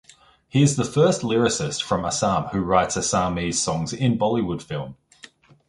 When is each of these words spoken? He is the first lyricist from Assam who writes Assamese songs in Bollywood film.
He 0.49 0.63
is 0.63 0.77
the 0.77 0.83
first 0.83 1.21
lyricist 1.21 1.83
from 1.83 2.05
Assam 2.05 2.45
who 2.45 2.61
writes 2.61 2.97
Assamese 2.97 3.53
songs 3.59 3.93
in 3.93 4.17
Bollywood 4.17 4.63
film. 4.63 4.95